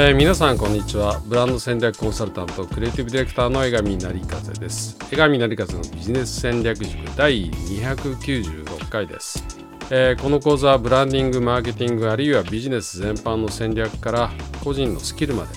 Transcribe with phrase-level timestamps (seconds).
[0.00, 1.20] えー、皆さんこんにちは。
[1.26, 4.96] ブランド戦略コンサルタントクリエイティブディレクターの江上成風です。
[5.10, 9.42] 江上成風のビジネス戦略塾第296回です、
[9.90, 14.30] えー、この講座はブランディングマーケティングあるいはビジネス全般の戦略から
[14.62, 15.48] 個人のスキルまで、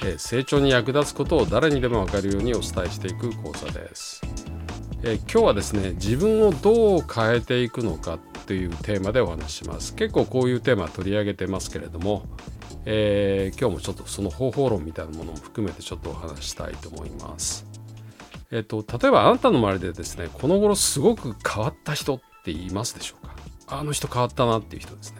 [0.00, 4.20] えー、成長に役立つことを誰にでも分かるようにお伝えしていく講座です、
[5.04, 12.24] え今日はですね自分をどう変えていくのかというテーマでお話します結構こういうテーマ取り上げてますけれども
[12.88, 17.66] えー、今日もちょっとその方法論みたいなものも含めてちょっとお話したいと思います。
[18.52, 23.34] えっ、と、例えばあなたの周りでですね、この頃すごく変わった人って言いますでしょうか？
[23.66, 25.18] あの人変わったなっていう人ですね。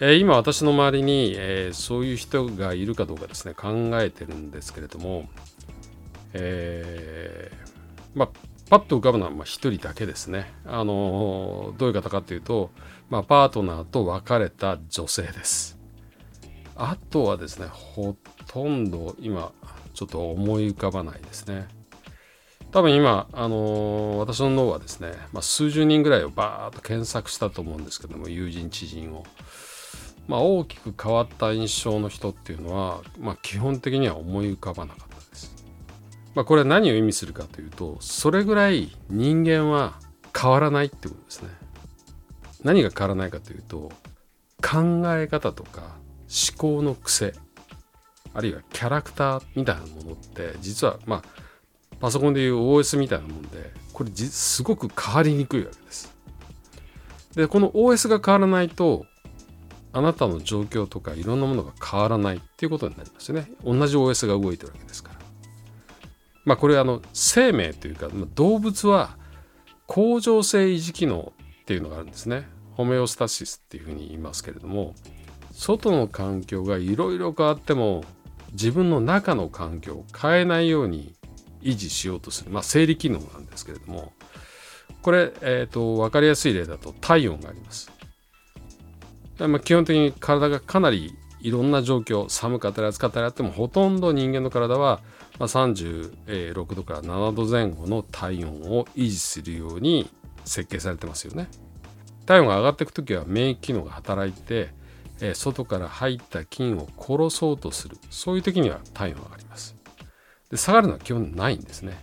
[0.00, 5.26] えー、今私の周りに、えー、そういう人がいるかどうかですね、考えてるんですけれども、
[6.34, 8.28] えー、まあ、
[8.74, 10.52] パッと浮かぶのは一人だけですね。
[10.66, 12.72] あのどういう方かというと、
[13.08, 15.78] まあ、パートナーと別れた女性です。
[16.74, 18.16] あとはですねほ
[18.48, 19.52] とんど今
[19.94, 21.68] ちょっと思い浮かばないですね
[22.72, 29.22] 多分今、あの、私の脳はですね、まあ、数十人ぐらいをバーッと検索したと思うんですけども友人知人を、
[30.26, 35.13] まあ、大きく変わった印象の人っていうのは、まあ、基本的には思い浮かばなかった、
[36.34, 39.94] まあ、これは何を意味するかというとそれぐらい人間は
[40.36, 41.48] 変わらないってことですね
[42.64, 43.92] 何が変わらないかというと
[44.60, 45.82] 考え方とか
[46.28, 47.34] 思考の癖
[48.32, 51.22] あるいはキャラクターみたいなものって実はまあ
[52.00, 56.12] パソコンでいう OS みたいなもんでこれすごく変わりにくいわけです。
[57.36, 59.06] でこの OS が変わらないと
[59.92, 63.50] あなたの状況とかいろんなものが変わらないっていうことになりますよね。
[63.64, 65.23] 同じ OS が動いてるわけですから。
[66.44, 69.16] まあこれはあの生命というか動物は
[69.86, 72.48] 恒常性維持機能っていうのがあるんですね。
[72.72, 74.94] ホメオスタシスっていうふうに言いますけれども
[75.52, 78.04] 外の環境がいろいろ変わっても
[78.52, 81.14] 自分の中の環境を変えないように
[81.62, 84.12] 維持しようとする、まあ、生理機能なんですけれども
[85.02, 87.92] これ、えーと、分かりやすい例だと体温があります。
[89.38, 95.00] まあ、基本的に体がかなりいろんな状況寒かったり暑かったりあってもほとんど人間の体は、
[95.38, 100.08] まあ、36度から7度前後の体温を維持するように
[100.44, 101.48] 設計されてますよね。
[102.26, 104.70] 体温が上がっていく時は免疫機能が働いて
[105.20, 107.96] え外から入った菌を殺そうとする。
[108.10, 109.76] そういう時には体温上がります。
[110.50, 111.98] で下がるのは基本ないんですね。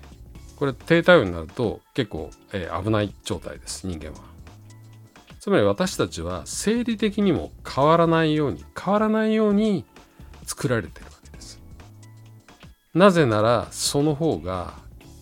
[0.56, 4.20] これ低体温になると結構、えー、危ない状態です人間は。
[5.40, 9.86] つまり私たちは生理的にも変わらないように変わらないように
[10.46, 11.06] 作られてる。
[12.94, 14.74] なぜならその方が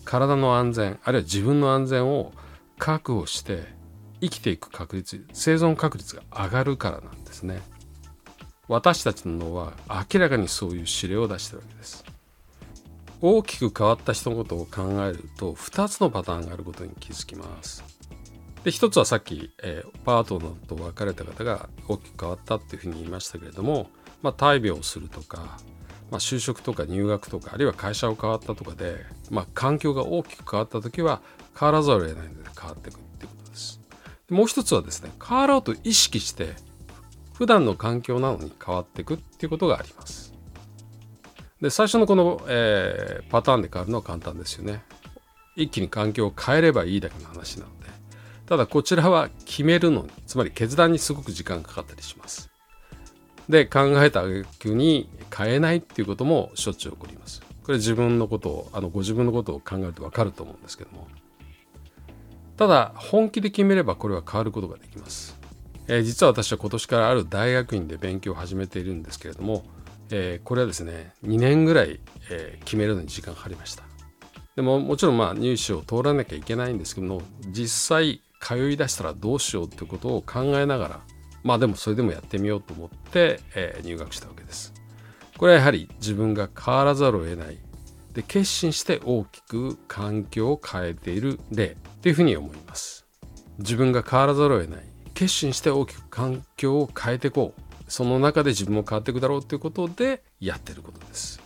[0.04, 2.32] 体の安全あるいは自分の安全を
[2.78, 3.64] 確保して
[4.20, 7.60] 生きていく確率生存確率が上がるからなんですね。
[8.66, 9.72] 私たちの脳は
[10.12, 12.04] 明らかにそういう指令を出してるわけです。
[13.20, 17.84] 大きく変わった人のことを考えると2つのパターンがあることに気づきます。
[18.64, 23.90] で1つはさっき、えー、パートナーと別れた方が大きく変わったっていうふうに言いましたけれども、
[24.22, 25.58] まあ、大病をするとか、
[26.10, 28.96] まあ、就職とか入学とかあるいは会社を変わったとかで、
[29.30, 31.20] まあ、環境が大きく変わった時は
[31.58, 33.80] 変わらざるを得ないので変わっていくっていうことです
[34.28, 36.54] もう一つはですね変わろうと意識して
[37.40, 40.34] 普段の環境なのに変わっていくっていうことがあります。
[41.62, 44.82] で最初のこの、えー、パターンで変わるのは簡単ですよね。
[45.56, 47.86] 一気に環境を変えればいいだけの話なので
[48.46, 52.49] ただこちらは決めるのにつまり決断にすごく時間がかかったりします。
[53.50, 57.42] で考えた挙句に変えないっていうこともしょっちゅう起こります。
[57.64, 61.06] これ自分のことをあのご自分のことを考えると分かると思うんですけども
[62.56, 65.38] ただ本気で決めればこれは変わることができます。
[65.86, 69.64] えー、実は私は今年からある大学院で勉強を始めているんですけれども、
[70.10, 72.00] えー、これはですね2年ぐらい、
[72.30, 73.82] えー、決めるのに時間がかかりました
[74.54, 81.00] でももちろんまあ入試を通らなきゃいけないんですけども実際通い出したらどうしようってことを考えながら
[81.42, 84.72] まあでもそれでもやってみようと思って、え入学したわけです。
[85.36, 87.58] これはやはり自分が変わらざるを得ない。
[88.12, 91.76] で決心して大きく環境を変えている例。
[92.02, 93.06] というふうに思います。
[93.58, 94.84] 自分が変わらざるを得ない。
[95.14, 97.60] 決心して大きく環境を変えていこう。
[97.88, 101.40] その中で自分も変わっていくだろうということでやってることです。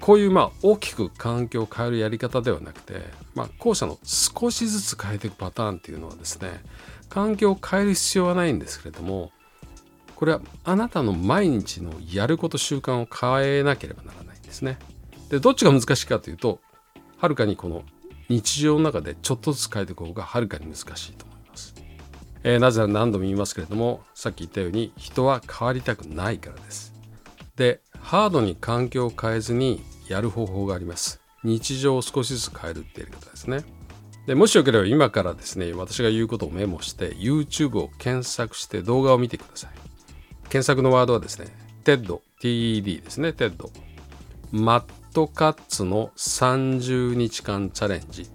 [0.00, 3.02] こういうまあ大きく環境を変えるやり方ではなくて、
[3.34, 6.62] まあ、後者の少しずつ変えていくパターンっていうのはですね
[7.08, 9.32] 環境を変える必要はないんですけれども
[10.18, 14.76] これはあなたの毎日のやること習慣を変えなければならないんですね。
[15.30, 16.58] でどっちが難しいかというと
[17.18, 17.84] はるかにこの
[18.28, 21.24] 日常の中でちょっとずつ変えていく方がはるかに難しいと
[22.42, 26.92] えー、なぜなら何度も言いますけれどもさっき言ったように人は変わりたくないからです。
[27.54, 31.20] でハードに環境を変えずにやる方法があります。
[31.44, 33.64] 日常を少しずつ変えるってやり方ですね。
[34.26, 39.77] でもしよければ今からですね私が言うことをメモして YouTube を検索して動画を見てください。
[40.48, 41.46] 検索のワードはですね
[41.84, 43.70] TED TED ですね TED
[44.52, 48.28] マットカッツの30日間チャレンジ。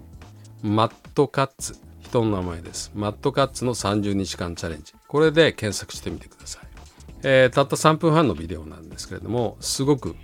[0.62, 1.76] マットカッツ。
[2.02, 2.92] 人の名前です。
[2.94, 4.92] マットカッツの30日間チャレンジ。
[5.08, 6.62] これで検索してみてください、
[7.22, 10.16] えー、たった3分半のビデオなんですけれどもすごく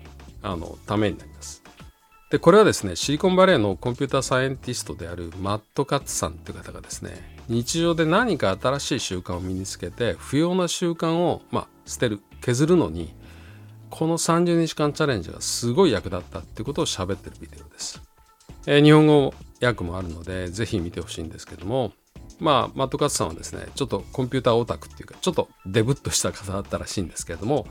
[0.43, 1.63] あのためになります。
[2.31, 13.13] でこれはですねシリコンバレーのコンピューターサイエンティストであるマット・カッツさんという方がですね日常で何か新しい習慣を身につけて不要な習慣を、まあ、捨てる削るのに
[13.91, 18.01] この30日間チャレンジがすごい役立ったってことを喋ってるビデオです、
[18.67, 21.93] えー、日本語訳もあるのでぜひ見てほしいんですけども
[22.39, 27.67] まあマット・カツさんはですねちょっとコンピューターオタクっていうかちょっとデブッとした方だったらしいんですけども、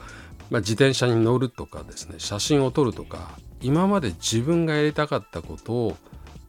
[0.50, 5.98] まあ、自転車に乗るとかですね写真を撮るとか今まで自分がやりたかったことを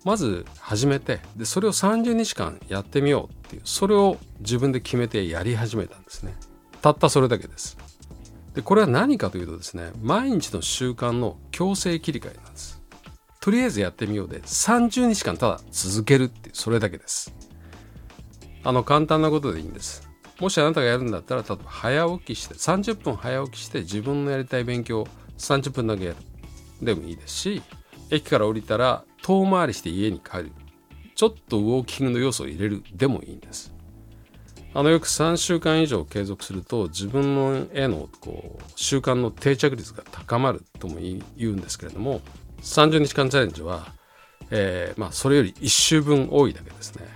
[0.04, 6.34] まず始めてでそれを30日間やってみようっていうそれを自分で決めてやり始めたんですね。
[6.80, 7.76] たったそれだけです。
[8.54, 12.80] でこれは何かというとですね毎日の習慣の強制切り替えなんです。
[13.40, 17.32] とりあえずやってみようで30日間ただ続けるってそれだけです。
[18.62, 20.08] あの簡単なことでいいんです。
[20.40, 26.16] もしあなたがやるんだったら例えば早起きして30分早起きして自分のやりたい勉強を30分だけやる。
[26.82, 27.62] でもいいですし
[28.10, 30.52] 駅から降りたら遠回りして家に帰る。
[31.14, 32.82] ちょっとウォーキングの要素を入れる。
[32.94, 33.72] でもいいんです。
[34.72, 42.20] あのよく3週間以上継続すると自分のへのこう習慣の定着率が高まるとも言うんですけれども
[42.62, 43.92] 30日間チャレンジは、
[44.50, 47.06] えー、まあ、それより1週分多いだけですね。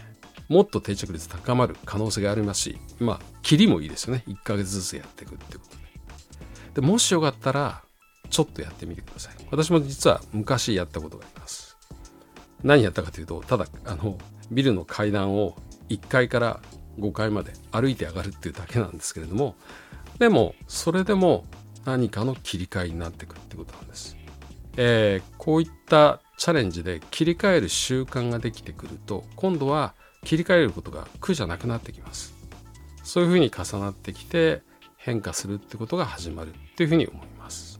[0.49, 4.25] もっと定着率高まる可能性がありますしまあ切りもいいですよね。
[4.27, 5.85] 1ヶ月ずつやっていくってことで。
[6.75, 7.83] でもしよかったら
[8.31, 9.35] ちょっとやってみてください。
[9.51, 11.77] 私も実は昔やったことがあります。
[12.63, 14.19] 何やったかというとただあの
[14.51, 15.57] ビルの階段を
[15.89, 16.61] 1階から
[16.99, 19.55] 5階まで歩いて上がるっていうだけなんですけれども
[20.19, 21.45] でもそれでも
[21.85, 24.17] 何かの切り替えになってくるってことなんです、
[24.77, 29.95] えー、こういったチャレンジで切り替える習慣ができてくると今度は
[30.25, 32.35] 切り替えることが苦じゃなくなってきます
[33.03, 34.63] そういうふうに重なってきて
[34.97, 37.75] 変化するってことが始まるっていうふうに思います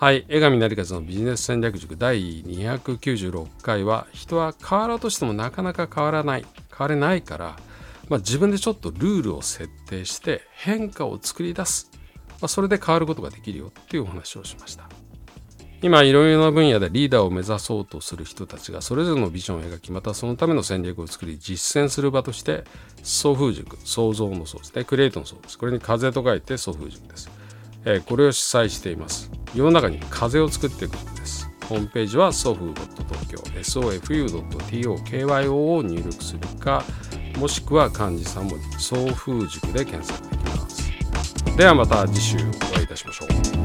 [0.00, 0.24] はい。
[0.28, 6.46] 江上成和のビジネス戦略塾第296回は、人は変わろうとしてもなかなか変わらない。
[6.78, 7.56] 変われないから、
[8.08, 11.90] まあ、自分でちょっとルールを設定して変化を作り出す。
[12.40, 14.88] まあ、それで変わることができるよっていうお話をしました。
[15.80, 22.64] 今、いろいろな分野でリーダーを目指そうとする人たちがそれぞれのビジョンを描き、またそのための戦略を作り、実践する場として、
[23.02, 25.58] 送風塾、創造のそうですね、クリエイトのそうです。
[25.58, 27.30] これに風と書いて送風塾です。
[27.84, 29.30] えー、これを主催しています。
[29.54, 31.17] 世の中に風を作っていく。
[31.68, 36.82] ホームページは sofu.tokyo sofu.tokyo を入力するか、
[37.38, 40.90] もしくは漢字3文字、送風塾で検索できます。
[41.56, 42.40] ではまた次週お
[42.76, 43.57] 会いいたしましょう。